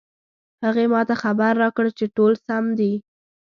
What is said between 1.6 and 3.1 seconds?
راکړ چې ټول سم دي